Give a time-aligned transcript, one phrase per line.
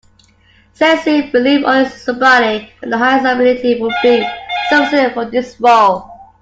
[0.73, 4.27] Cecil believed only somebody of the highest ability would be
[4.71, 6.09] sufficient for this role.